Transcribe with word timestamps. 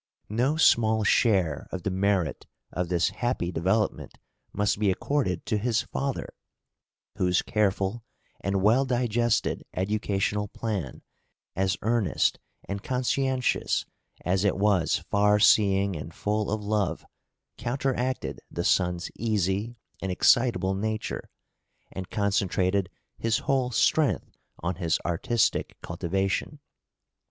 No 0.29 0.57
small 0.57 1.03
share 1.03 1.67
of 1.71 1.83
the 1.83 1.91
merit 1.91 2.47
of 2.71 2.89
this 2.89 3.09
happy 3.09 3.51
development 3.51 4.17
{EARLY 4.51 4.57
MANHOOD.} 4.63 4.69
(328) 4.73 4.73
must 4.73 4.79
be 4.79 4.91
accorded 4.91 5.45
to 5.45 5.57
his 5.59 5.81
father, 5.83 6.33
whose 7.17 7.43
careful 7.43 8.03
and 8.43 8.63
well 8.63 8.83
digested 8.85 9.63
educational 9.75 10.47
plan, 10.47 11.03
as 11.55 11.77
earnest 11.83 12.39
and 12.67 12.81
conscientious 12.81 13.85
as 14.25 14.43
it 14.43 14.57
was 14.57 15.03
far 15.11 15.39
seeing 15.39 15.95
and 15.95 16.15
full 16.15 16.49
of 16.49 16.63
love, 16.63 17.05
counteracted 17.59 18.41
the 18.49 18.63
son's 18.63 19.11
easy 19.17 19.75
and 20.01 20.11
excitable 20.11 20.73
nature, 20.73 21.29
and 21.91 22.09
concentrated 22.09 22.89
his 23.19 23.37
whole 23.37 23.69
strength 23.69 24.35
on 24.63 24.77
his 24.77 24.97
artistic 25.05 25.79
cultivation. 25.83 26.57